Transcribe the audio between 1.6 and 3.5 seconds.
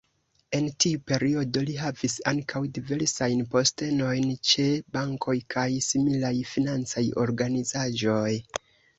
li havis ankaŭ diversajn